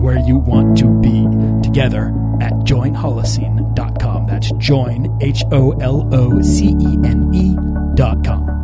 [0.00, 1.26] where you want to be
[1.62, 2.08] together
[2.40, 4.26] at joinholocene.com.
[4.26, 8.60] That's join, H O L O C E N E.com.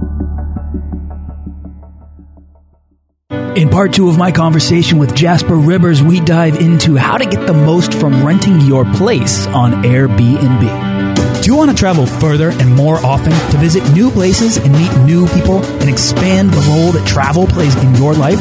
[3.56, 7.46] In part two of my conversation with Jasper Rivers, we dive into how to get
[7.46, 11.42] the most from renting your place on Airbnb.
[11.42, 14.94] Do you want to travel further and more often to visit new places and meet
[15.06, 18.40] new people and expand the role that travel plays in your life?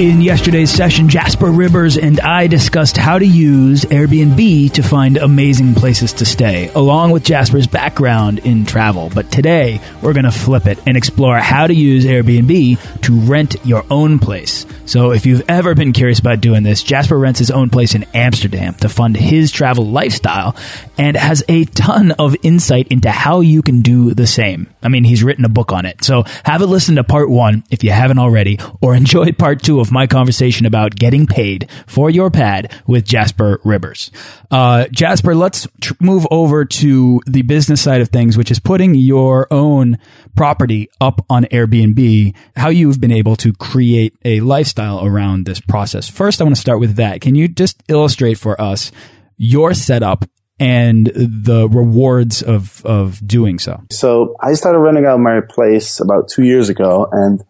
[0.00, 5.74] In yesterday's session, Jasper Rivers and I discussed how to use Airbnb to find amazing
[5.74, 9.10] places to stay, along with Jasper's background in travel.
[9.14, 13.56] But today, we're going to flip it and explore how to use Airbnb to rent
[13.62, 14.64] your own place.
[14.86, 18.04] So if you've ever been curious about doing this, Jasper rents his own place in
[18.14, 20.56] Amsterdam to fund his travel lifestyle
[20.96, 24.66] and has a ton of insight into how you can do the same.
[24.82, 26.02] I mean, he's written a book on it.
[26.04, 29.78] So have a listen to part one if you haven't already, or enjoy part two
[29.78, 34.10] of my conversation about getting paid for your pad with Jasper Rivers.
[34.50, 35.66] Uh, Jasper, let's
[36.00, 39.98] move over to the business side of things, which is putting your own
[40.36, 46.08] property up on Airbnb, how you've been able to create a lifestyle around this process.
[46.08, 47.20] First, I want to start with that.
[47.20, 48.92] Can you just illustrate for us
[49.36, 50.24] your setup
[50.58, 53.82] and the rewards of, of doing so?
[53.90, 57.42] So I started renting out my place about two years ago and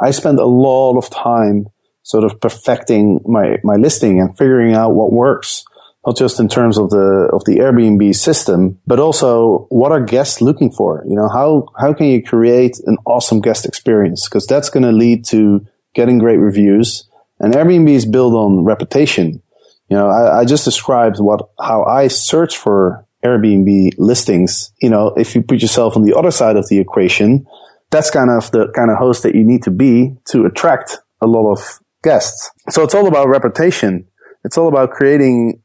[0.00, 1.66] I spent a lot of time
[2.08, 5.62] sort of perfecting my, my listing and figuring out what works.
[6.06, 10.40] Not just in terms of the, of the Airbnb system, but also what are guests
[10.40, 11.04] looking for?
[11.06, 14.26] You know, how, how can you create an awesome guest experience?
[14.26, 17.06] Cause that's going to lead to getting great reviews.
[17.40, 19.42] And Airbnb is built on reputation.
[19.90, 24.72] You know, I, I just described what, how I search for Airbnb listings.
[24.80, 27.46] You know, if you put yourself on the other side of the equation,
[27.90, 31.26] that's kind of the kind of host that you need to be to attract a
[31.26, 32.50] lot of guests.
[32.70, 34.06] So it's all about reputation.
[34.44, 35.62] It's all about creating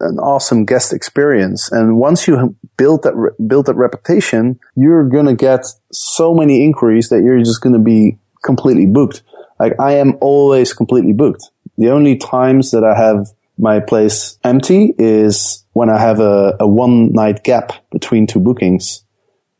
[0.00, 1.70] an awesome guest experience.
[1.72, 6.64] And once you build that, re- build that reputation, you're going to get so many
[6.64, 9.22] inquiries that you're just going to be completely booked.
[9.58, 11.50] Like I am always completely booked.
[11.78, 13.28] The only times that I have
[13.58, 19.04] my place empty is when I have a, a one night gap between two bookings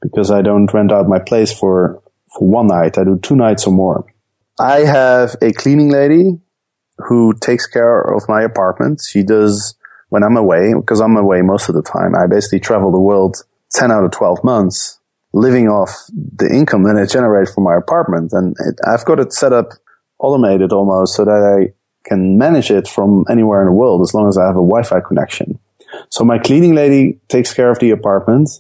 [0.01, 2.97] because I don't rent out my place for, for one night.
[2.97, 4.07] I do two nights or more.
[4.59, 6.39] I have a cleaning lady
[6.99, 9.01] who takes care of my apartment.
[9.09, 9.75] She does
[10.09, 12.15] when I'm away, because I'm away most of the time.
[12.15, 13.37] I basically travel the world
[13.73, 14.99] 10 out of 12 months
[15.33, 18.33] living off the income that I generate from my apartment.
[18.33, 19.69] And it, I've got it set up
[20.19, 21.73] automated almost so that I
[22.05, 25.01] can manage it from anywhere in the world as long as I have a Wi-Fi
[25.07, 25.59] connection.
[26.09, 28.51] So my cleaning lady takes care of the apartment.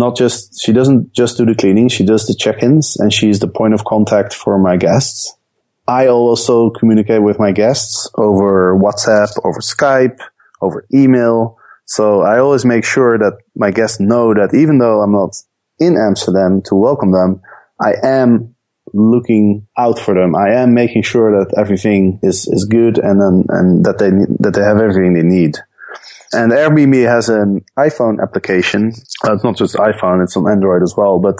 [0.00, 3.46] Not just, she doesn't just do the cleaning, she does the check-ins and she's the
[3.48, 5.36] point of contact for my guests.
[5.86, 10.18] I also communicate with my guests over WhatsApp, over Skype,
[10.62, 11.58] over email.
[11.84, 15.36] So I always make sure that my guests know that even though I'm not
[15.78, 17.42] in Amsterdam to welcome them,
[17.78, 18.54] I am
[18.94, 20.34] looking out for them.
[20.34, 24.54] I am making sure that everything is, is good and then, and that they, that
[24.54, 25.58] they have everything they need.
[26.32, 28.92] And Airbnb has an iPhone application.
[29.24, 31.36] Uh, it's not just iPhone, it's on Android as well, but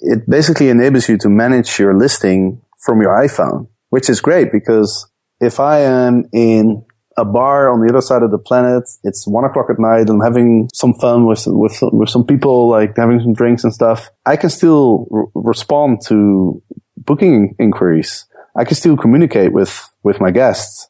[0.00, 5.06] it basically enables you to manage your listing from your iPhone, which is great because
[5.40, 6.84] if I am in
[7.20, 8.84] a bar on the other side of the planet.
[9.04, 10.08] It's one o'clock at night.
[10.08, 14.10] I'm having some fun with, with, with some people, like having some drinks and stuff.
[14.26, 16.62] I can still respond to
[16.96, 18.26] booking inquiries.
[18.56, 20.88] I can still communicate with, with my guests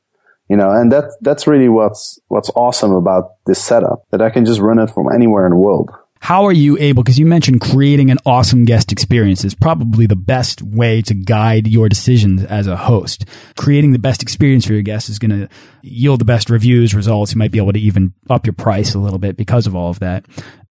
[0.50, 4.44] you know, and that, that's really what's, what's awesome about this setup that I can
[4.44, 5.90] just run it from anywhere in the world.
[6.22, 10.16] How are you able, because you mentioned creating an awesome guest experience is probably the
[10.16, 13.24] best way to guide your decisions as a host.
[13.56, 15.48] Creating the best experience for your guests is going to
[15.80, 17.32] yield the best reviews, results.
[17.32, 19.88] You might be able to even up your price a little bit because of all
[19.88, 20.26] of that.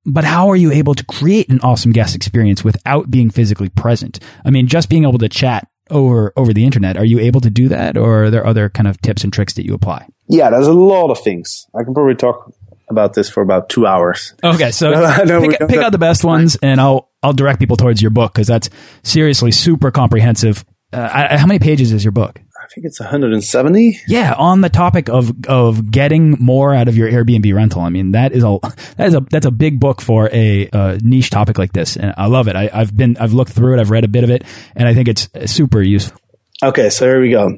[0.06, 4.20] But how are you able to create an awesome guest experience without being physically present?
[4.44, 7.50] I mean, just being able to chat over over the internet, are you able to
[7.50, 10.08] do that, or are there other kind of tips and tricks that you apply?
[10.28, 11.68] Yeah, there's a lot of things.
[11.76, 12.54] I can probably talk
[12.90, 14.34] about this for about two hours.
[14.44, 14.92] Okay, so
[15.26, 18.48] pick, pick out the best ones, and I'll I'll direct people towards your book because
[18.48, 18.70] that's
[19.04, 20.66] seriously super comprehensive.
[20.92, 22.42] Uh, I, how many pages is your book?
[22.70, 24.00] I think it's 170.
[24.08, 27.82] Yeah, on the topic of of getting more out of your Airbnb rental.
[27.82, 28.60] I mean, that is a
[28.98, 32.14] that is a that's a big book for a uh, niche topic like this, and
[32.16, 32.56] I love it.
[32.56, 34.44] I, I've been I've looked through it, I've read a bit of it,
[34.76, 36.20] and I think it's super useful.
[36.62, 37.58] Okay, so here we go.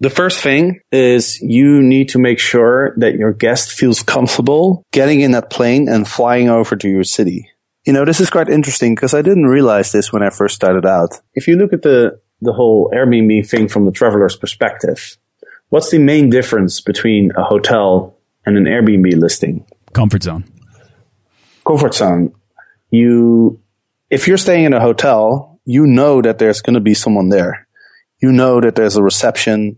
[0.00, 5.20] The first thing is you need to make sure that your guest feels comfortable getting
[5.20, 7.50] in that plane and flying over to your city.
[7.86, 10.86] You know, this is quite interesting because I didn't realize this when I first started
[10.86, 11.20] out.
[11.34, 15.16] If you look at the, the whole Airbnb thing from the traveler's perspective,
[15.70, 19.66] what's the main difference between a hotel and an Airbnb listing?
[19.92, 20.44] Comfort zone.
[21.66, 22.32] Comfort zone.
[22.90, 23.60] You,
[24.10, 27.66] if you're staying in a hotel, you know that there's going to be someone there.
[28.20, 29.76] You know that there's a reception.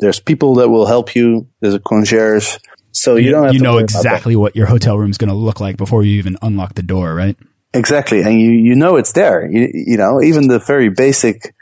[0.00, 1.48] There's people that will help you.
[1.60, 2.58] There's a concierge.
[2.92, 5.60] So you, you don't you know exactly what your hotel room is going to look
[5.60, 7.36] like before you even unlock the door, right?
[7.74, 9.46] Exactly, and you you know it's there.
[9.50, 11.54] You you know even the very basic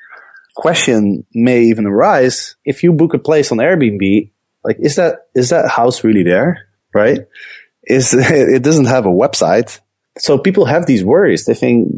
[0.55, 4.31] question may even arise if you book a place on Airbnb.
[4.63, 6.69] Like, is that is that house really there?
[6.93, 7.21] Right?
[7.83, 9.81] Is it doesn't have a website,
[10.19, 11.45] so people have these worries.
[11.45, 11.93] They think,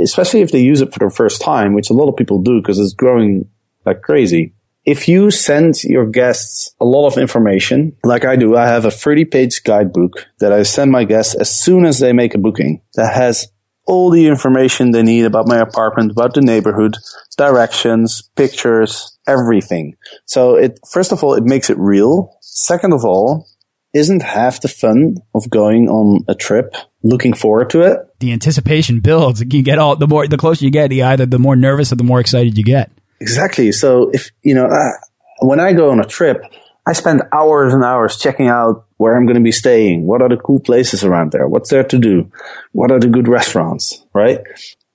[0.00, 2.60] especially if they use it for the first time, which a lot of people do
[2.60, 3.48] because it's growing
[3.84, 4.54] like crazy
[4.88, 8.90] if you send your guests a lot of information, like I do, I have a
[8.90, 12.80] 30 page guidebook that I send my guests as soon as they make a booking
[12.94, 13.48] that has
[13.88, 16.96] all the information they need about my apartment, about the neighborhood,
[17.38, 19.96] directions, pictures, everything.
[20.26, 22.36] So it, first of all, it makes it real.
[22.42, 23.48] Second of all,
[23.94, 27.98] isn't half the fun of going on a trip looking forward to it?
[28.20, 29.40] The anticipation builds.
[29.40, 32.04] You get all the more, the closer you get, either the more nervous or the
[32.04, 32.90] more excited you get.
[33.20, 33.72] Exactly.
[33.72, 34.92] So if, you know, uh,
[35.40, 36.42] when I go on a trip,
[36.86, 40.06] I spend hours and hours checking out where I'm going to be staying.
[40.06, 41.48] What are the cool places around there?
[41.48, 42.30] What's there to do?
[42.72, 44.04] What are the good restaurants?
[44.12, 44.40] Right?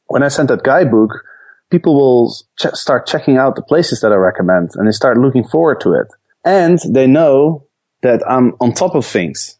[0.08, 1.24] When I send that guidebook,
[1.72, 5.44] people will ch- start checking out the places that I recommend and they start looking
[5.44, 6.08] forward to it.
[6.46, 7.66] And they know
[8.04, 9.58] that I'm on top of things.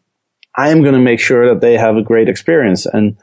[0.54, 2.86] I am going to make sure that they have a great experience.
[2.86, 3.16] And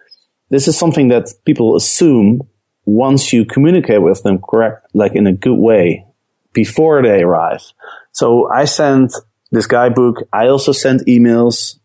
[0.49, 2.41] this is something that people assume
[2.85, 6.05] once you communicate with them correct, like in a good way
[6.51, 7.61] before they arrive.
[8.11, 9.11] So I send
[9.51, 10.27] this guidebook.
[10.33, 11.77] I also send emails.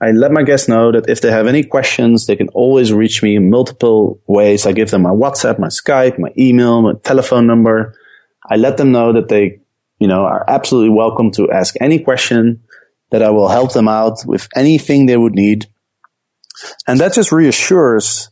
[0.00, 3.22] I let my guests know that if they have any questions, they can always reach
[3.22, 4.64] me in multiple ways.
[4.64, 7.94] I give them my WhatsApp, my Skype, my email, my telephone number.
[8.48, 9.60] I let them know that they,
[9.98, 12.62] you know, are absolutely welcome to ask any question
[13.10, 15.66] that I will help them out with anything they would need.
[16.86, 18.30] And that just reassures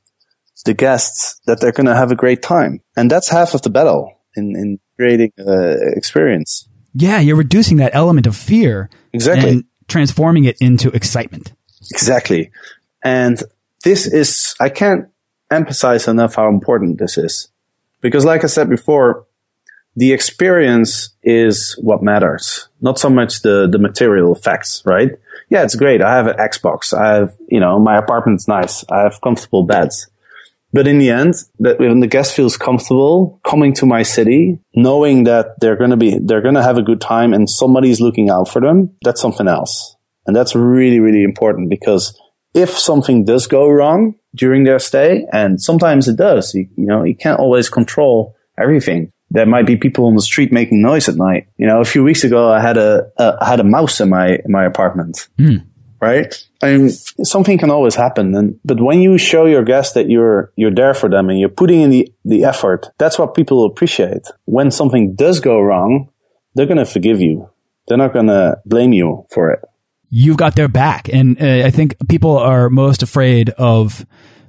[0.64, 2.80] the guests that they're going to have a great time.
[2.96, 6.68] And that's half of the battle in, in creating uh, experience.
[6.98, 8.88] Yeah, you're reducing that element of fear.
[9.12, 9.50] Exactly.
[9.50, 11.52] And transforming it into excitement.
[11.90, 12.50] Exactly.
[13.04, 13.42] And
[13.84, 15.08] this is, I can't
[15.50, 17.48] emphasize enough how important this is.
[18.00, 19.26] Because like I said before,
[19.94, 25.12] the experience is what matters, not so much the, the material effects, right?
[25.48, 26.02] Yeah, it's great.
[26.02, 26.92] I have an Xbox.
[26.92, 28.84] I have, you know, my apartment's nice.
[28.90, 30.08] I have comfortable beds.
[30.72, 35.24] But in the end, that when the guest feels comfortable coming to my city, knowing
[35.24, 38.30] that they're going to be, they're going to have a good time and somebody's looking
[38.30, 39.96] out for them, that's something else.
[40.26, 42.18] And that's really, really important because
[42.52, 47.04] if something does go wrong during their stay, and sometimes it does, you, you know,
[47.04, 49.10] you can't always control everything.
[49.30, 51.48] There might be people on the street making noise at night.
[51.56, 54.08] You know, a few weeks ago, I had a, a I had a mouse in
[54.08, 55.28] my in my apartment.
[55.38, 55.66] Mm
[56.06, 56.48] right?
[56.62, 58.34] I mean, something can always happen.
[58.34, 61.48] And, but when you show your guests that you're, you're there for them and you're
[61.48, 64.26] putting in the, the effort, that's what people appreciate.
[64.44, 66.08] When something does go wrong,
[66.54, 67.50] they're going to forgive you.
[67.86, 69.60] They're not going to blame you for it.
[70.08, 71.08] You've got their back.
[71.08, 74.06] And uh, I think people are most afraid of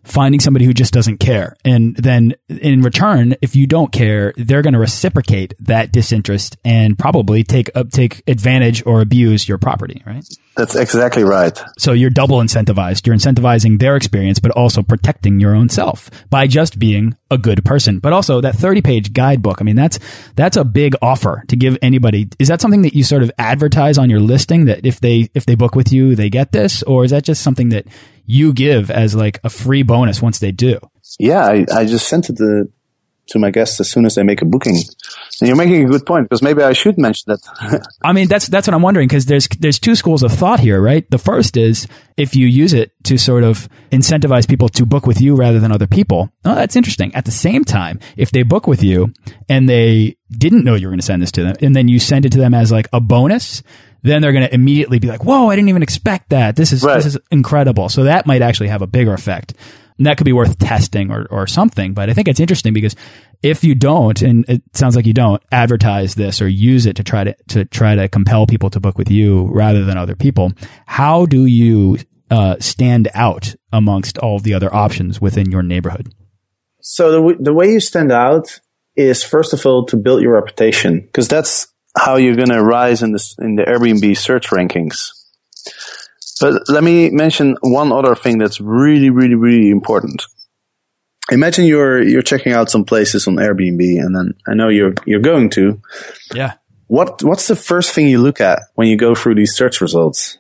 [0.08, 1.56] finding somebody who just doesn't care.
[1.66, 6.98] And then in return, if you don't care, they're going to reciprocate that disinterest and
[6.98, 10.26] probably take up, take advantage or abuse your property, right?
[10.56, 11.62] That's exactly right.
[11.78, 13.06] So you're double incentivized.
[13.06, 17.64] You're incentivizing their experience, but also protecting your own self by just being a good
[17.64, 18.00] person.
[18.00, 19.62] But also that 30 page guidebook.
[19.62, 20.00] I mean, that's,
[20.36, 22.30] that's a big offer to give anybody.
[22.40, 25.46] Is that something that you sort of advertise on your listing that if they, if
[25.46, 26.82] they book with you, they get this?
[26.84, 27.86] Or is that just something that
[28.28, 30.80] you give as like a free bonus once they do?
[31.18, 32.70] Yeah, I, I just sent it to,
[33.30, 34.76] to my guests as soon as they make a booking.
[35.40, 37.88] And you're making a good point because maybe I should mention that.
[38.04, 40.82] I mean, that's that's what I'm wondering because there's there's two schools of thought here,
[40.82, 41.10] right?
[41.10, 45.22] The first is if you use it to sort of incentivize people to book with
[45.22, 46.30] you rather than other people.
[46.44, 47.16] Oh, that's interesting.
[47.16, 49.14] At the same time, if they book with you
[49.48, 52.00] and they didn't know you were going to send this to them, and then you
[52.00, 53.64] send it to them as like a bonus,
[54.04, 56.56] then they're going to immediately be like, "Whoa, I didn't even expect that.
[56.56, 56.96] This is Right.
[56.98, 59.54] this is incredible." So that might actually have a bigger effect.
[59.98, 61.96] And that could be worth testing or, or something.
[61.96, 62.96] But I think it's interesting because
[63.42, 67.04] if you don't, and it sounds like you don't advertise this or use it to
[67.04, 70.52] try to, to try to compel people to book with you rather than other people,
[70.86, 71.98] how do you
[72.30, 76.14] uh, stand out amongst all the other options within your neighborhood?
[76.80, 78.60] So the, w- the way you stand out
[78.96, 83.04] is first of all to build your reputation because that's how you're going to rise
[83.04, 85.12] in the in the Airbnb search rankings.
[86.40, 90.24] But let me mention one other thing that's really, really, really important.
[91.32, 95.20] Imagine you're you're checking out some places on Airbnb, and then I know you're you're
[95.20, 95.82] going to.
[96.34, 96.54] Yeah.
[96.88, 100.38] What what's the first thing you look at when you go through these search results?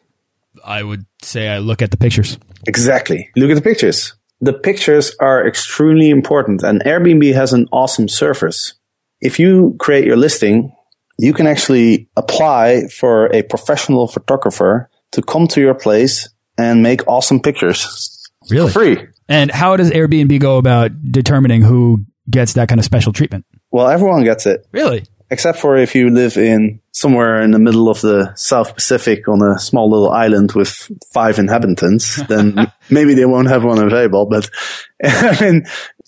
[0.63, 2.37] I would say I look at the pictures.
[2.67, 3.29] Exactly.
[3.35, 4.13] Look at the pictures.
[4.39, 8.73] The pictures are extremely important and Airbnb has an awesome service.
[9.19, 10.71] If you create your listing,
[11.17, 17.07] you can actually apply for a professional photographer to come to your place and make
[17.07, 18.71] awesome pictures Really?
[18.71, 19.07] for free.
[19.29, 23.45] And how does Airbnb go about determining who gets that kind of special treatment?
[23.71, 25.05] Well, everyone gets it, Really?
[25.29, 29.41] except for if you live in somewhere in the middle of the South Pacific on
[29.41, 34.25] a small little island with five inhabitants, then maybe they won't have one available.
[34.25, 34.49] But
[35.03, 35.65] I mean,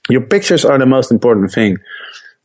[0.10, 1.78] your pictures are the most important thing.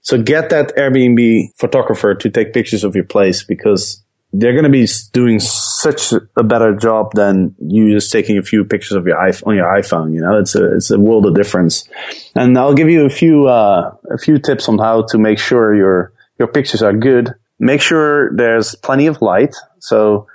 [0.05, 4.71] So get that Airbnb photographer to take pictures of your place because they're going to
[4.71, 9.17] be doing such a better job than you just taking a few pictures of your
[9.17, 10.13] iPhone on your iPhone.
[10.13, 11.89] You know, it's a it's a world of difference.
[12.35, 15.75] And I'll give you a few uh, a few tips on how to make sure
[15.75, 17.35] your your pictures are good.
[17.59, 19.55] Make sure there's plenty of light.
[19.79, 20.27] So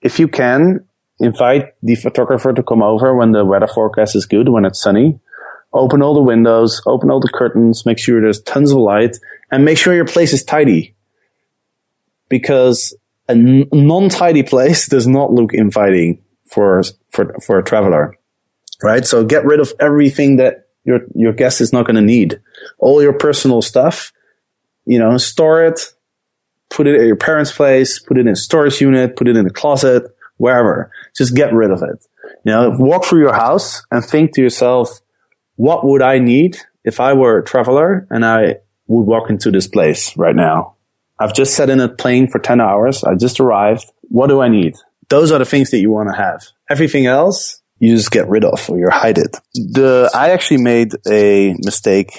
[0.00, 0.86] if you can,
[1.18, 5.18] invite the photographer to come over when the weather forecast is good, when it's sunny.
[5.78, 9.16] Open all the windows, open all the curtains, make sure there's tons of light,
[9.50, 10.94] and make sure your place is tidy.
[12.28, 12.96] Because
[13.28, 18.16] a n- non-tidy place does not look inviting for, for, for a traveler.
[18.82, 19.04] Right?
[19.04, 22.40] So get rid of everything that your, your guest is not going to need.
[22.78, 24.12] All your personal stuff,
[24.86, 25.80] you know, store it,
[26.70, 29.46] put it at your parents' place, put it in a storage unit, put it in
[29.46, 30.04] a closet,
[30.36, 30.90] wherever.
[31.16, 32.04] Just get rid of it.
[32.44, 35.00] You know, walk through your house and think to yourself,
[35.58, 39.66] what would I need if I were a traveler and I would walk into this
[39.66, 40.76] place right now?
[41.18, 43.02] I've just sat in a plane for 10 hours.
[43.02, 43.90] I just arrived.
[44.02, 44.76] What do I need?
[45.08, 46.44] Those are the things that you want to have.
[46.70, 49.36] Everything else, you just get rid of or you hide it.
[49.54, 52.12] The, I actually made a mistake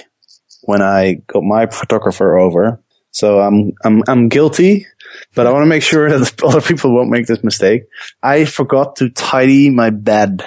[0.64, 2.84] when I got my photographer over.
[3.12, 4.86] So I'm, I'm, I'm guilty,
[5.34, 7.84] but I want to make sure that other people won't make this mistake.
[8.22, 10.46] I forgot to tidy my bed.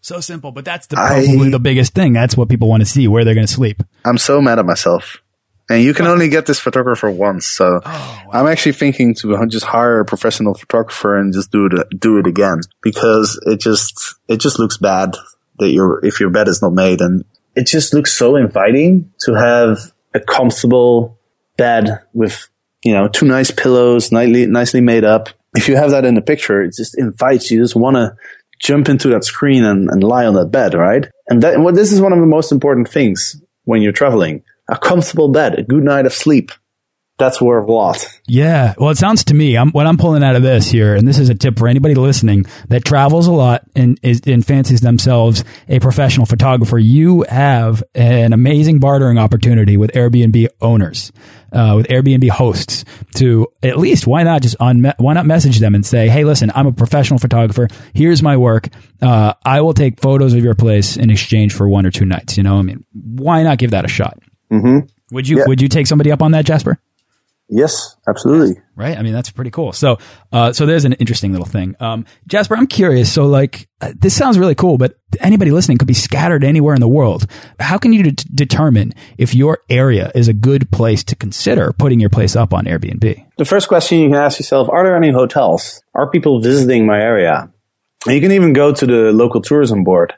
[0.00, 2.12] So simple, but that's the, I- probably the biggest thing.
[2.12, 3.82] That's what people want to see, where they're going to sleep.
[4.04, 5.22] I'm so mad at myself.
[5.68, 7.46] And you can only get this photographer once.
[7.46, 11.86] So oh, I'm actually thinking to just hire a professional photographer and just do it,
[11.96, 15.16] do it again because it just, it just looks bad
[15.60, 19.34] that your, if your bed is not made and it just looks so inviting to
[19.34, 21.18] have a comfortable
[21.56, 22.48] bed with,
[22.82, 25.28] you know, two nice pillows, nicely, nicely made up.
[25.54, 28.16] If you have that in the picture, it just invites you, just want to
[28.60, 31.08] jump into that screen and, and lie on that bed, right?
[31.28, 34.42] And that, well, this is one of the most important things when you're traveling.
[34.68, 36.52] A comfortable bed, a good night of sleep.
[37.20, 38.04] That's worth a lot.
[38.26, 38.74] Yeah.
[38.78, 41.18] Well, it sounds to me, I'm, what I'm pulling out of this here, and this
[41.18, 45.44] is a tip for anybody listening that travels a lot and, is, and fancies themselves
[45.68, 46.78] a professional photographer.
[46.78, 51.12] You have an amazing bartering opportunity with Airbnb owners,
[51.52, 52.84] uh, with Airbnb hosts
[53.16, 56.50] to at least, why not just on, why not message them and say, Hey, listen,
[56.54, 57.68] I'm a professional photographer.
[57.92, 58.68] Here's my work.
[59.02, 62.36] Uh, I will take photos of your place in exchange for one or two nights.
[62.38, 64.18] You know, I mean, why not give that a shot?
[64.50, 64.86] Mm-hmm.
[65.12, 65.44] Would you, Yeah.
[65.48, 66.78] would you take somebody up on that, Jasper?
[67.52, 68.62] Yes, absolutely.
[68.76, 68.96] Right.
[68.96, 69.72] I mean, that's pretty cool.
[69.72, 69.98] So,
[70.32, 71.74] uh, so there's an interesting little thing.
[71.80, 73.12] Um, Jasper, I'm curious.
[73.12, 76.80] So like, uh, this sounds really cool, but anybody listening could be scattered anywhere in
[76.80, 77.26] the world.
[77.58, 81.98] How can you de determine if your area is a good place to consider putting
[81.98, 83.26] your place up on Airbnb?
[83.36, 85.82] The first question you can ask yourself, are there any hotels?
[85.92, 87.52] Are people visiting my area?
[88.06, 90.14] And you can even go to the local tourism board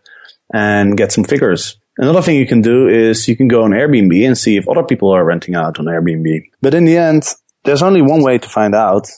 [0.53, 1.79] and get some figures.
[1.99, 4.83] Another thing you can do is you can go on Airbnb and see if other
[4.83, 6.45] people are renting out on Airbnb.
[6.63, 7.25] But in the end,
[7.65, 9.09] there's only one way to find out.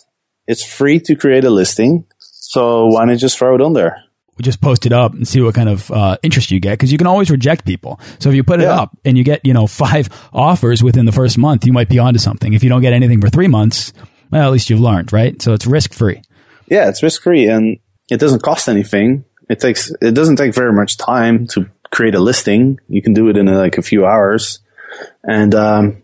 [0.46, 2.04] It's free to create a listing.
[2.18, 4.02] So why not just throw it on there?
[4.36, 6.90] We just post it up and see what kind of uh, interest you get because
[6.90, 8.00] you can always reject people.
[8.18, 8.80] So if you put it yeah.
[8.80, 12.00] up and you get, you know, five offers within the first month, you might be
[12.00, 12.52] onto something.
[12.52, 13.92] If you don't get anything for three months,
[14.30, 15.40] well, at least you've learned, right?
[15.40, 16.20] So it's risk free.
[16.68, 17.78] Yeah, it's risk free and
[18.10, 19.24] it doesn't cost anything.
[19.48, 22.78] It takes, it doesn't take very much time to create a listing.
[22.88, 24.58] You can do it in like a few hours.
[25.22, 26.02] And, um,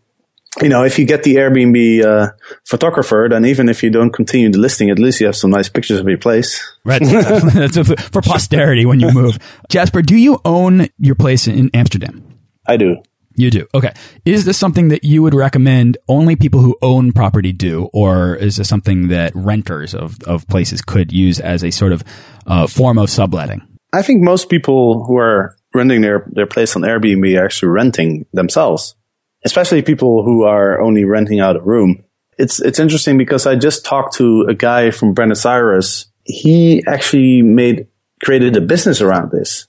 [0.62, 2.32] you know, if you get the Airbnb uh,
[2.64, 5.68] photographer, then even if you don't continue the listing, at least you have some nice
[5.68, 6.62] pictures of your place.
[6.84, 7.00] Right.
[8.12, 9.38] for posterity when you move.
[9.68, 12.24] Jasper, do you own your place in Amsterdam?
[12.66, 12.96] I do.
[13.36, 13.66] You do.
[13.74, 13.92] Okay.
[14.24, 18.56] Is this something that you would recommend only people who own property do, or is
[18.56, 22.02] this something that renters of, of places could use as a sort of
[22.46, 23.62] uh, form of subletting?
[23.92, 28.26] I think most people who are renting their, their place on Airbnb are actually renting
[28.32, 28.94] themselves,
[29.44, 32.04] especially people who are only renting out a room.
[32.38, 36.06] It's, it's interesting because I just talked to a guy from Buenos Aires.
[36.24, 37.86] He actually made,
[38.22, 39.66] created a business around this.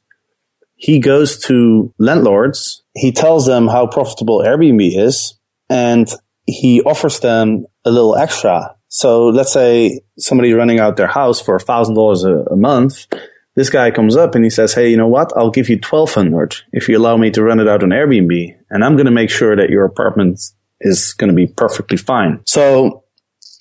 [0.76, 2.84] He goes to landlords.
[2.96, 5.38] He tells them how profitable Airbnb is
[5.70, 6.10] and
[6.48, 8.76] he offers them a little extra.
[8.88, 13.08] So let's say somebody renting out their house for a thousand dollars a month
[13.56, 15.32] this guy comes up and he says, Hey, you know what?
[15.36, 18.56] I'll give you 1200 if you allow me to rent it out on Airbnb.
[18.70, 20.40] And I'm going to make sure that your apartment
[20.80, 22.42] is going to be perfectly fine.
[22.46, 23.04] So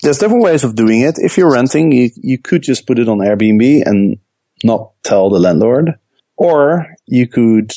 [0.01, 1.15] there's different ways of doing it.
[1.17, 4.17] If you're renting, you, you could just put it on Airbnb and
[4.63, 5.95] not tell the landlord,
[6.37, 7.73] or you could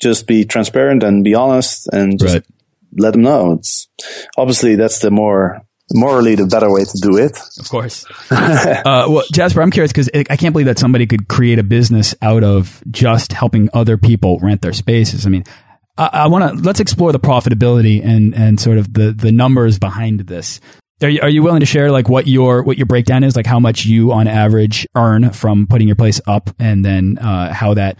[0.00, 2.46] just be transparent and be honest and just right.
[2.96, 3.52] let them know.
[3.52, 3.88] It's
[4.36, 5.60] obviously that's the more
[5.92, 7.38] morally the better way to do it.
[7.58, 8.04] Of course.
[8.30, 12.14] uh, well, Jasper, I'm curious because I can't believe that somebody could create a business
[12.22, 15.26] out of just helping other people rent their spaces.
[15.26, 15.44] I mean,
[15.96, 19.78] I, I want to let's explore the profitability and and sort of the the numbers
[19.78, 20.60] behind this.
[21.02, 23.46] Are you, are you willing to share like what your what your breakdown is, like
[23.46, 27.74] how much you on average earn from putting your place up, and then uh, how
[27.74, 27.98] that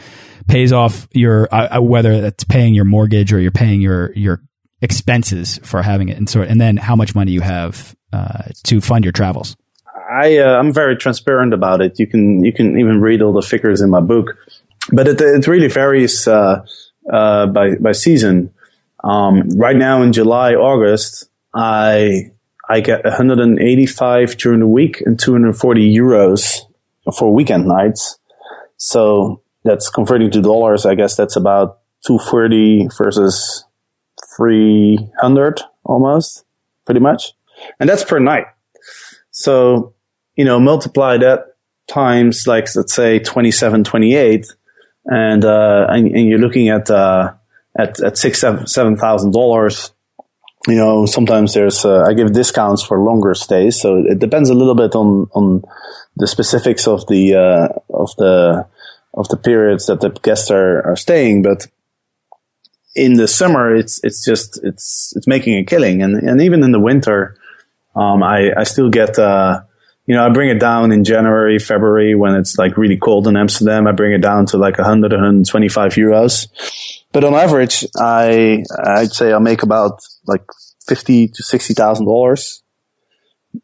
[0.48, 4.42] pays off your uh, whether that's paying your mortgage or you're paying your your
[4.82, 6.16] expenses for having it.
[6.16, 9.56] And sort and then how much money you have uh, to fund your travels.
[10.10, 11.98] I uh, i'm very transparent about it.
[11.98, 14.36] You can you can even read all the figures in my book
[14.92, 16.64] but it, it really varies uh,
[17.12, 18.52] uh by by season.
[19.02, 22.30] Um, right now in july august i
[22.68, 26.60] i get 185 during the week and 240 euros
[27.16, 28.18] for weekend nights.
[28.76, 30.86] So that's converting to dollars.
[30.86, 33.64] I guess that's about 240 versus
[34.40, 36.44] 300 almost,
[36.86, 37.34] pretty much.
[37.78, 38.46] And that's per night.
[39.32, 39.92] So,
[40.34, 41.56] you know, multiply that
[41.88, 44.46] times like, let's say 27, 28
[45.04, 47.34] and, uh, and, and you're looking at, uh,
[47.78, 49.92] at, at six, seven, seven thousand dollars.
[50.66, 53.80] You know, sometimes there's, uh, I give discounts for longer stays.
[53.80, 55.64] So it depends a little bit on, on
[56.16, 58.66] the specifics of the, uh, of the,
[59.14, 61.42] of the periods that the guests are, are staying.
[61.42, 61.66] But
[62.94, 66.72] in the summer, it's it's just it's it's making a killing, and and even in
[66.72, 67.36] the winter,
[67.94, 69.62] um, I I still get uh,
[70.06, 73.36] you know I bring it down in January, February when it's like really cold in
[73.36, 73.86] Amsterdam.
[73.86, 76.48] I bring it down to like 100, 125 euros,
[77.12, 80.44] but on average, I I'd say I make about like
[80.86, 82.62] fifty to sixty thousand dollars,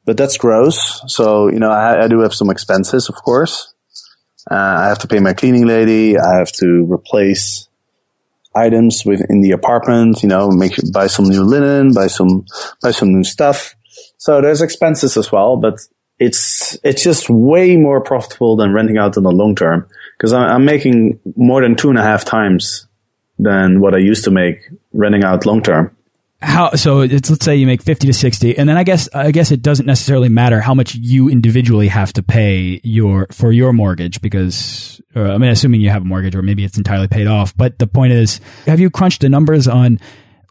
[0.05, 1.03] but that's gross.
[1.09, 3.73] So you know I, I do have some expenses, of course.
[4.49, 6.17] Uh, I have to pay my cleaning lady.
[6.17, 7.67] I have to replace
[8.57, 12.45] items within the apartment, you know, make buy some new linen, buy some
[12.83, 13.75] buy some new stuff.
[14.19, 15.79] So there's expenses as well, but
[16.19, 20.65] it's it's just way more profitable than renting out in the long term because I'm
[20.65, 22.87] making more than two and a half times
[23.39, 24.61] than what I used to make
[24.93, 25.96] renting out long term
[26.47, 29.31] how so it's let's say you make 50 to 60 and then i guess i
[29.33, 33.73] guess it doesn't necessarily matter how much you individually have to pay your for your
[33.73, 37.27] mortgage because uh, i mean assuming you have a mortgage or maybe it's entirely paid
[37.27, 39.99] off but the point is have you crunched the numbers on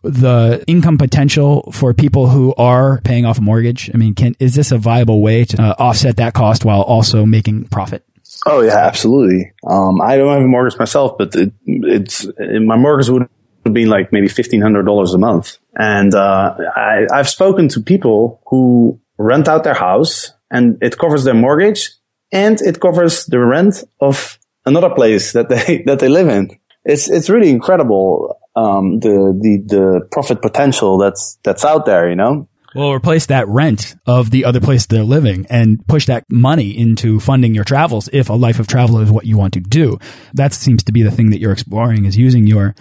[0.05, 3.89] the income potential for people who are paying off a mortgage?
[3.93, 7.25] I mean can is this a viable way to uh, offset that cost while also
[7.25, 8.03] making profit?
[8.45, 9.51] Oh yeah absolutely.
[9.65, 13.27] Um, i don't have a mortgage myself but it, it's my mortgage would
[13.65, 15.57] have be like maybe fifteen hundred dollars a month.
[15.77, 21.23] And uh, I, I've spoken to people who rent out their house, and it covers
[21.23, 21.91] their mortgage,
[22.31, 26.57] and it covers the rent of another place that they that they live in.
[26.83, 32.09] It's it's really incredible um, the the the profit potential that's that's out there.
[32.09, 32.47] You know.
[32.75, 37.21] Well, replace that rent of the other place they're living and push that money into
[37.21, 39.97] funding your travels if a life of travel is what you want to do.
[40.33, 42.75] That seems to be the thing that you're exploring is using your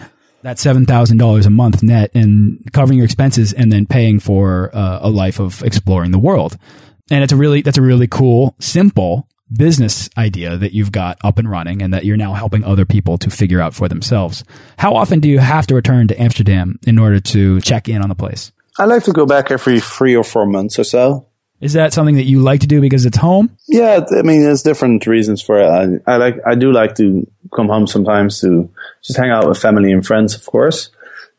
[0.45, 5.09] that $7,000 a month net and covering your expenses and then paying for uh, a
[5.09, 6.55] life of exploring the world.
[7.09, 11.39] And it's a really, that's a really cool, simple business idea that you've got up
[11.39, 14.43] and running and that you're now helping other people to figure out for themselves.
[14.77, 18.09] How often do you have to return to Amsterdam in order to check in on
[18.09, 18.51] the place?
[18.77, 21.25] I like to go back every three or four months or so.
[21.61, 23.55] Is that something that you like to do because it's home?
[23.67, 25.65] Yeah, I mean, there's different reasons for it.
[25.65, 28.69] I, I like, I do like to come home sometimes to
[29.03, 30.89] just hang out with family and friends, of course.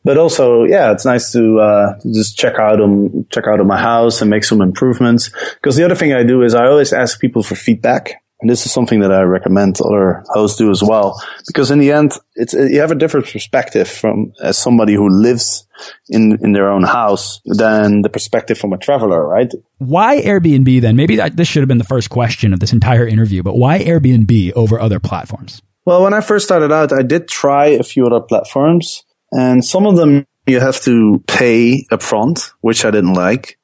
[0.04, 3.78] But also, yeah, it's nice to, uh, just check out um, check out of my
[3.78, 5.30] house and make some improvements.
[5.54, 8.22] Because the other thing I do is I always ask people for feedback.
[8.40, 11.90] And this is something that I recommend other hosts do as well, because in the
[11.92, 15.66] end, it's uh, you have a different perspective from as somebody who lives
[16.10, 19.50] in in their own house than the perspective from a traveler, right?
[19.78, 20.96] Why Airbnb then?
[20.96, 23.78] Maybe that, this should have been the first question of this entire interview, but why
[23.78, 25.62] Airbnb over other platforms?
[25.86, 29.86] Well, when I first started out, I did try a few other platforms, and some
[29.86, 33.58] of them you have to pay upfront, which I didn't like.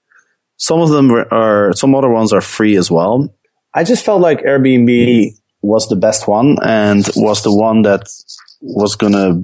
[0.57, 3.35] Some of them are, some other ones are free as well.
[3.75, 5.33] I just felt like Airbnb
[5.63, 8.03] was the best one and was the one that
[8.61, 9.43] was gonna,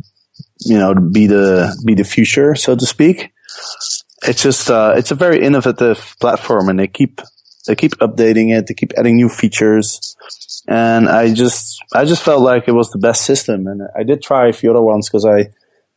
[0.61, 3.33] you know, be the be the future, so to speak.
[4.27, 7.21] It's just uh, it's a very innovative platform, and they keep
[7.67, 10.17] they keep updating it, they keep adding new features,
[10.67, 14.23] and I just I just felt like it was the best system, and I did
[14.23, 15.51] try a few other ones because I,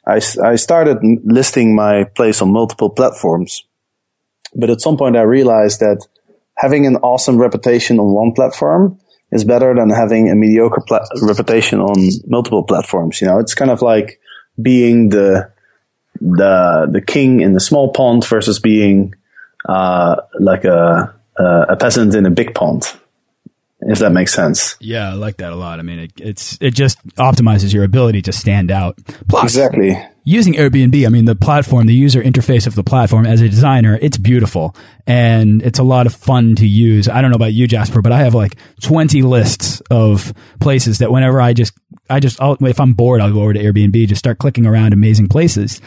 [0.07, 3.63] I I started listing my place on multiple platforms,
[4.55, 6.05] but at some point I realized that
[6.61, 8.99] having an awesome reputation on one platform
[9.31, 11.95] is better than having a mediocre pla- reputation on
[12.27, 13.19] multiple platforms.
[13.21, 14.19] You know, it's kind of like
[14.61, 15.51] being the
[16.19, 19.15] the the king in the small pond versus being
[19.67, 22.93] uh, like a a peasant in a big pond
[23.81, 24.75] if that makes sense.
[24.79, 25.79] Yeah, I like that a lot.
[25.79, 28.97] I mean, it, it's it just optimizes your ability to stand out.
[29.27, 29.97] Plus, exactly.
[30.23, 33.97] Using Airbnb, I mean, the platform, the user interface of the platform as a designer,
[34.01, 34.75] it's beautiful
[35.07, 37.09] and it's a lot of fun to use.
[37.09, 41.11] I don't know about you, Jasper, but I have like 20 lists of places that
[41.11, 41.73] whenever I just,
[42.07, 44.93] I just, I'll, if I'm bored, I'll go over to Airbnb, just start clicking around
[44.93, 45.81] amazing places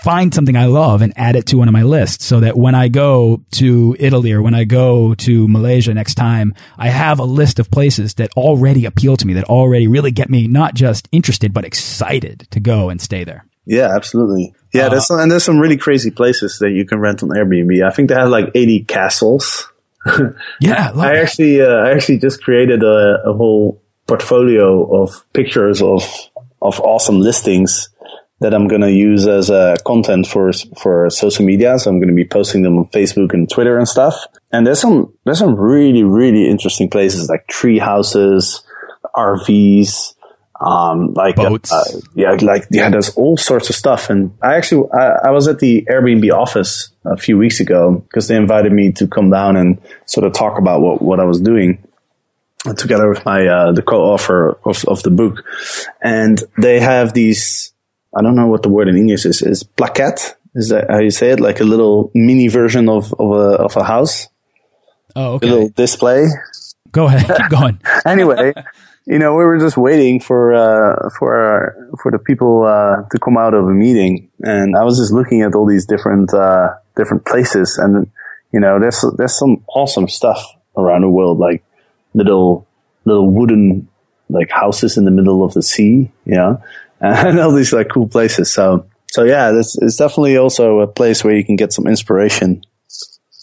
[0.00, 2.74] find something I love and add it to one of my lists so that when
[2.74, 7.24] I go to Italy or when I go to Malaysia next time, I have a
[7.24, 11.08] list of places that already appeal to me, that already really get me not just
[11.12, 13.44] interested, but excited to go and stay there.
[13.64, 14.54] Yeah, absolutely.
[14.72, 17.28] Yeah, uh, there's some, and there's some really crazy places that you can rent on
[17.30, 17.86] Airbnb.
[17.86, 19.70] I think they have like 80 castles.
[20.60, 25.80] yeah, I, I actually, uh, I actually just created a, a whole portfolio of pictures
[25.80, 26.02] of
[26.60, 27.88] of awesome listings
[28.40, 31.78] that I'm going to use as uh, content for for social media.
[31.78, 34.16] So I'm going to be posting them on Facebook and Twitter and stuff.
[34.52, 38.62] And there's some there's some really really interesting places like tree houses,
[39.14, 40.14] RVs,
[40.62, 41.72] um, like uh, boats.
[41.72, 44.10] Uh, yeah, like yeah, there's all sorts of stuff.
[44.10, 48.28] And I actually I, I was at the Airbnb office a few weeks ago because
[48.28, 51.40] they invited me to come down and sort of talk about what what I was
[51.40, 51.82] doing
[52.76, 55.44] together with my uh, the co-author of, of the book,
[56.00, 57.72] and they have these
[58.14, 59.42] I don't know what the word in English is.
[59.42, 60.34] Is plaquette?
[60.54, 61.40] Is that how you say it?
[61.40, 64.28] Like a little mini version of of a of a house.
[65.16, 65.48] Oh, okay.
[65.48, 66.26] A little display.
[66.92, 67.80] Go ahead, keep going.
[68.06, 68.52] anyway,
[69.06, 73.36] you know, we were just waiting for uh, for for the people uh, to come
[73.36, 77.24] out of a meeting, and I was just looking at all these different uh, different
[77.24, 78.10] places, and
[78.52, 80.44] you know, there's there's some awesome stuff
[80.76, 81.64] around the world, like
[82.14, 82.66] little
[83.04, 83.88] little wooden
[84.28, 86.62] like houses in the middle of the sea, you know,
[87.00, 88.52] and all these like cool places.
[88.52, 92.64] So, so yeah, it's, it's definitely also a place where you can get some inspiration.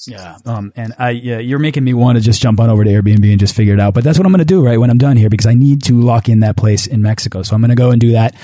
[0.07, 0.37] Yeah.
[0.45, 3.29] Um, and I, yeah, you're making me want to just jump on over to Airbnb
[3.29, 3.93] and just figure it out.
[3.93, 5.83] But that's what I'm going to do right when I'm done here because I need
[5.83, 7.43] to lock in that place in Mexico.
[7.43, 8.35] So I'm going to go and do that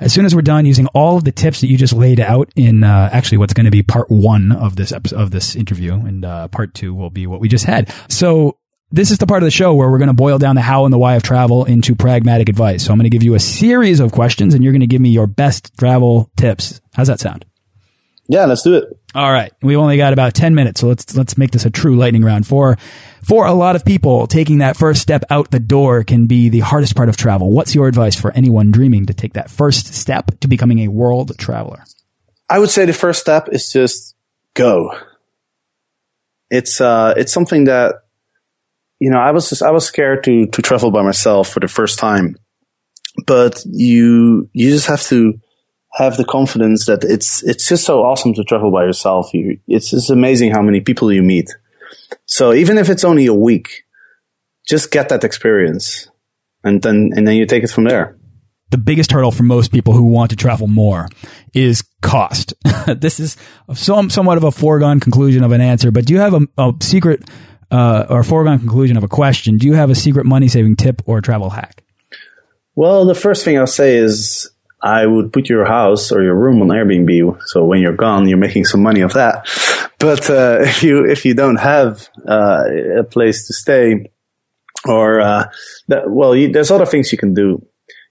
[0.00, 2.50] as soon as we're done using all of the tips that you just laid out
[2.56, 5.94] in, uh, actually what's going to be part one of this episode, of this interview.
[5.94, 7.92] And, uh, part two will be what we just had.
[8.08, 8.58] So
[8.90, 10.84] this is the part of the show where we're going to boil down the how
[10.84, 12.84] and the why of travel into pragmatic advice.
[12.84, 15.00] So I'm going to give you a series of questions and you're going to give
[15.00, 16.80] me your best travel tips.
[16.92, 17.44] How's that sound?
[18.28, 18.84] Yeah, let's do it.
[19.14, 19.52] All right.
[19.62, 22.46] We've only got about 10 minutes, so let's let's make this a true lightning round.
[22.46, 22.76] For
[23.22, 26.60] for a lot of people, taking that first step out the door can be the
[26.60, 27.52] hardest part of travel.
[27.52, 31.38] What's your advice for anyone dreaming to take that first step to becoming a world
[31.38, 31.84] traveler?
[32.50, 34.16] I would say the first step is just
[34.54, 34.98] go.
[36.50, 37.94] It's uh it's something that
[39.00, 41.68] you know, I was just, I was scared to to travel by myself for the
[41.68, 42.36] first time.
[43.26, 45.38] But you you just have to
[45.94, 49.32] have the confidence that it's it's just so awesome to travel by yourself.
[49.32, 51.50] You, it's just amazing how many people you meet.
[52.26, 53.84] So even if it's only a week,
[54.68, 56.08] just get that experience,
[56.64, 58.18] and then and then you take it from there.
[58.70, 61.08] The biggest hurdle for most people who want to travel more
[61.52, 62.54] is cost.
[62.96, 63.36] this is
[63.72, 66.72] some, somewhat of a foregone conclusion of an answer, but do you have a, a
[66.80, 67.22] secret
[67.70, 69.58] uh, or foregone conclusion of a question?
[69.58, 71.84] Do you have a secret money saving tip or travel hack?
[72.74, 74.50] Well, the first thing I'll say is
[74.84, 77.40] I would put your house or your room on Airbnb.
[77.46, 79.48] So when you're gone, you're making some money of that.
[79.98, 82.64] But uh, if you if you don't have uh,
[82.98, 84.10] a place to stay,
[84.86, 85.46] or uh,
[85.88, 87.66] that, well, you, there's other things you can do.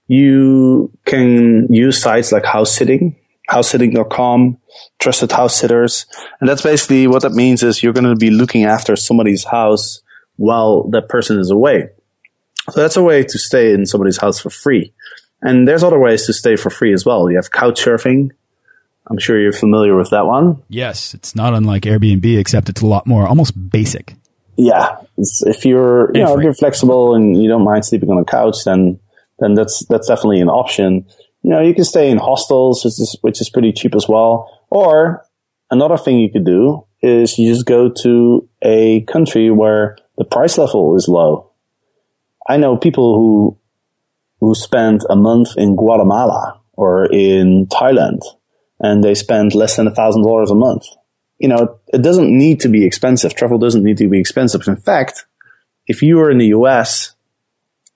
[0.08, 3.16] You can use sites like house sitting,
[3.48, 4.58] housesitting.com,
[4.98, 6.06] trusted house sitters,
[6.40, 10.02] and that's basically what that means is you're going to be looking after somebody's house
[10.36, 11.88] while that person is away.
[12.70, 14.92] So that's a way to stay in somebody's house for free.
[15.44, 17.30] And there's other ways to stay for free as well.
[17.30, 18.30] You have couch surfing.
[19.06, 20.62] I'm sure you're familiar with that one.
[20.70, 24.14] Yes, it's not unlike Airbnb, except it's a lot more almost basic.
[24.56, 28.24] Yeah, if you're you know if you're flexible and you don't mind sleeping on a
[28.24, 28.98] couch, then
[29.38, 31.06] then that's that's definitely an option.
[31.42, 34.64] You know, you can stay in hostels, which is, which is pretty cheap as well.
[34.70, 35.26] Or
[35.70, 40.56] another thing you could do is you just go to a country where the price
[40.56, 41.50] level is low.
[42.48, 43.58] I know people who
[44.44, 48.20] who spent a month in Guatemala or in Thailand
[48.78, 50.84] and they spend less than a thousand dollars a month.
[51.38, 53.34] You know, it doesn't need to be expensive.
[53.34, 54.66] Travel doesn't need to be expensive.
[54.68, 55.24] In fact,
[55.86, 57.14] if you are in the US,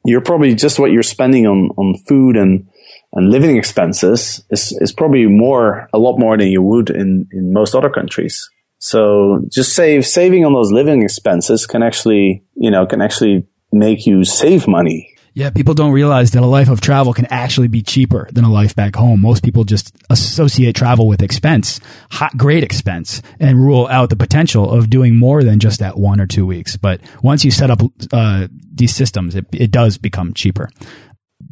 [0.05, 2.67] you're probably just what you're spending on, on food and,
[3.13, 7.53] and living expenses is, is probably more, a lot more than you would in, in
[7.53, 8.49] most other countries.
[8.79, 14.07] So just save, saving on those living expenses can actually, you know, can actually make
[14.07, 17.81] you save money yeah, people don't realize that a life of travel can actually be
[17.81, 19.21] cheaper than a life back home.
[19.21, 21.79] Most people just associate travel with expense,
[22.11, 26.21] hot, great expense, and rule out the potential of doing more than just that one
[26.21, 26.77] or two weeks.
[26.77, 27.81] But once you set up
[28.13, 30.71] uh, these systems, it, it does become cheaper.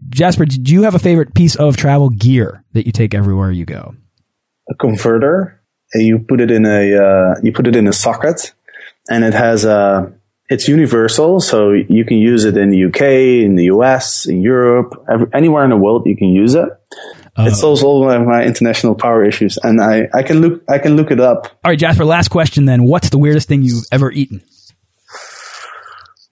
[0.08, 3.66] Jasper, do you have a favorite piece of travel gear that you take everywhere you
[3.66, 3.94] go?
[4.68, 5.62] A converter.
[5.94, 8.52] You put it in a uh, you put it in a socket,
[9.08, 10.12] and it has a
[10.48, 13.02] it's universal, so you can use it in the UK,
[13.44, 16.68] in the US, in Europe, every, anywhere in the world you can use it.
[17.38, 20.78] Uh, it solves all of my international power issues, and I, I can look I
[20.78, 21.46] can look it up.
[21.64, 22.04] All right, Jasper.
[22.04, 22.84] Last question then.
[22.84, 24.42] What's the weirdest thing you've ever eaten?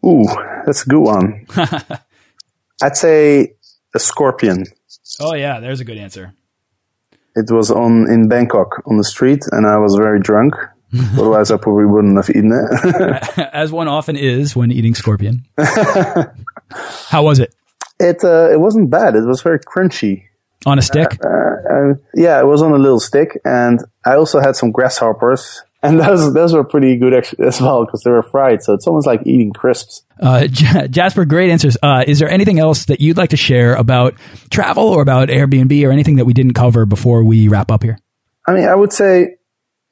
[0.05, 0.25] Ooh,
[0.65, 1.47] that's a good one.
[2.83, 3.55] I'd say
[3.95, 4.65] a scorpion.
[5.21, 6.33] Oh yeah, there's a good answer.
[7.37, 10.55] It was on in Bangkok on the street, and I was very drunk,
[11.15, 13.39] Otherwise, I probably wouldn't have eaten it.
[13.55, 15.45] As one often is when eating scorpion.
[17.09, 17.55] How was it?
[18.01, 19.15] It uh, it wasn't bad.
[19.15, 20.25] It was very crunchy.
[20.67, 21.19] On a stick?
[21.23, 25.63] Uh, uh, yeah, it was on a little stick, and I also had some grasshoppers,
[25.83, 28.63] and those those were pretty good as well because they were fried.
[28.63, 30.03] So it's almost like eating crisps.
[30.21, 31.77] Uh, J- Jasper, great answers.
[31.83, 34.15] Uh, is there anything else that you'd like to share about
[34.51, 37.99] travel or about Airbnb or anything that we didn't cover before we wrap up here?
[38.47, 39.37] I mean, I would say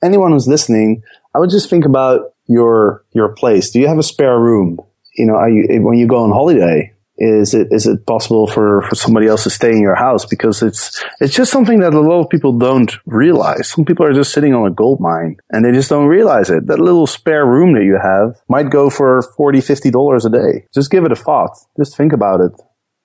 [0.02, 1.02] anyone who's listening,
[1.34, 3.70] I would just think about your your place.
[3.70, 4.78] Do you have a spare room?
[5.16, 8.94] You know, you, when you go on holiday, is it is it possible for, for
[8.94, 10.24] somebody else to stay in your house?
[10.24, 13.68] Because it's it's just something that a lot of people don't realize.
[13.68, 16.66] Some people are just sitting on a gold mine and they just don't realize it.
[16.66, 20.66] That little spare room that you have might go for 40 50 dollars a day.
[20.74, 21.56] Just give it a thought.
[21.78, 22.52] Just think about it,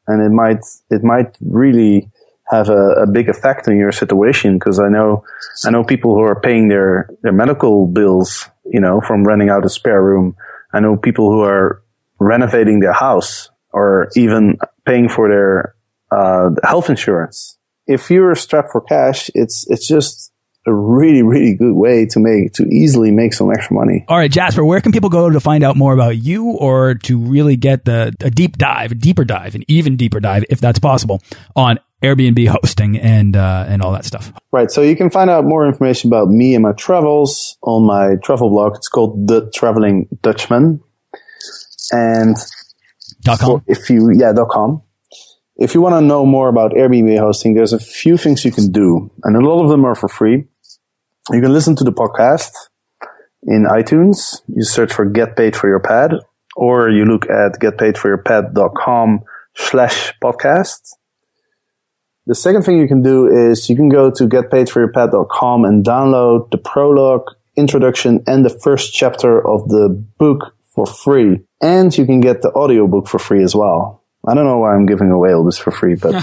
[0.08, 2.10] and it might it might really
[2.50, 5.24] have a, a big effect on your situation because I know
[5.66, 9.66] I know people who are paying their their medical bills, you know, from renting out
[9.66, 10.36] a spare room.
[10.74, 11.82] I know people who are
[12.20, 15.76] renovating their house or even paying for their
[16.12, 17.58] uh, health insurance.
[17.86, 20.32] If you're strapped for cash, it's it's just
[20.68, 24.06] a really, really good way to make to easily make some extra money.
[24.10, 27.18] All right, Jasper, where can people go to find out more about you or to
[27.18, 30.80] really get the a deep dive, a deeper dive, an even deeper dive, if that's
[30.80, 31.22] possible,
[31.56, 34.32] on Airbnb hosting and uh, and all that stuff.
[34.52, 34.70] Right.
[34.70, 38.50] So you can find out more information about me and my travels on my travel
[38.50, 38.76] blog.
[38.76, 40.82] It's called The Traveling Dutchman.
[41.92, 42.36] And
[43.22, 43.64] dot com.
[43.66, 44.84] if you yeah dot com.
[45.56, 48.72] If you want to know more about Airbnb hosting, there's a few things you can
[48.72, 50.46] do, and a lot of them are for free.
[51.32, 52.52] You can listen to the podcast
[53.44, 54.42] in iTunes.
[54.48, 56.14] You search for Get Paid for Your Pad,
[56.56, 59.22] or you look at getpaidforyourpad.com
[59.56, 60.94] slash podcast.
[62.28, 66.58] The second thing you can do is you can go to getpaidforyourpad.com and download the
[66.58, 69.88] prologue, introduction, and the first chapter of the
[70.18, 71.40] book for free.
[71.62, 74.04] And you can get the audiobook for free as well.
[74.28, 76.16] I don't know why I'm giving away all this for free, but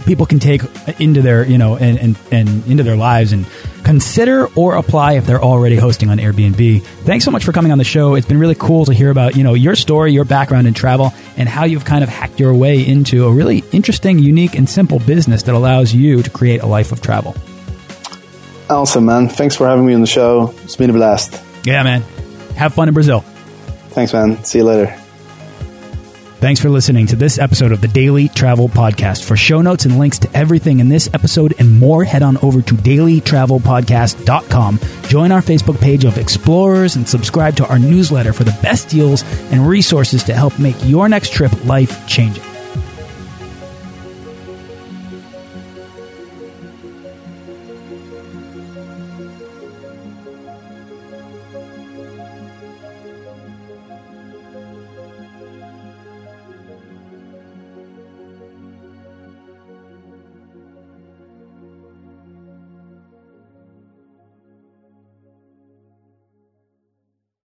[0.06, 0.62] people can take
[1.00, 3.46] into their, you know, and, and, and into their lives and
[3.84, 6.82] consider or apply if they're already hosting on Airbnb.
[6.82, 8.16] Thanks so much for coming on the show.
[8.16, 11.14] It's been really cool to hear about, you know, your story, your background in travel,
[11.38, 15.00] and how you've kind of hacked your way into a really interesting, unique, and simple
[15.00, 17.36] business that allows you to create a life of travel.
[18.70, 19.30] Awesome, man.
[19.30, 20.54] Thanks for having me on the show.
[20.64, 21.42] It's been a blast.
[21.66, 22.02] Yeah, man.
[22.56, 23.22] Have fun in Brazil.
[23.90, 24.44] Thanks, man.
[24.44, 24.96] See you later.
[26.40, 29.26] Thanks for listening to this episode of the Daily Travel Podcast.
[29.26, 32.62] For show notes and links to everything in this episode and more, head on over
[32.62, 34.80] to dailytravelpodcast.com.
[35.10, 39.24] Join our Facebook page of explorers and subscribe to our newsletter for the best deals
[39.52, 42.44] and resources to help make your next trip life changing.